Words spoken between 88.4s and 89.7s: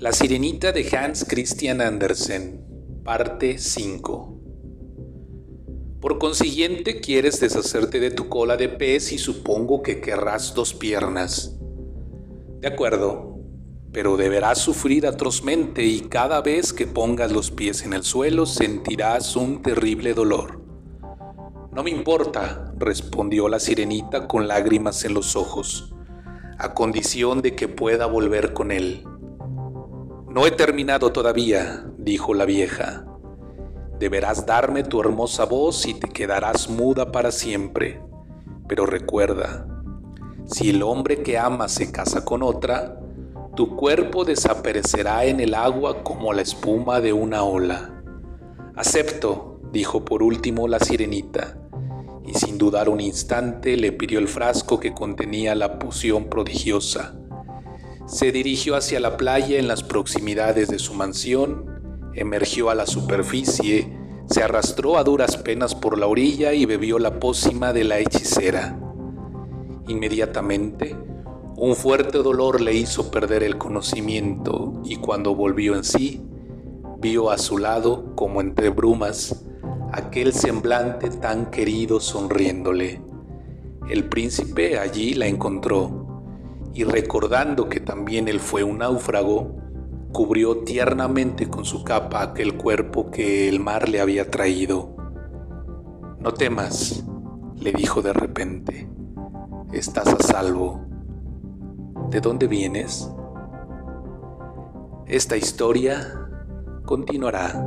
fue un náufrago,